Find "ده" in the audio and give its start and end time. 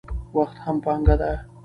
1.21-1.31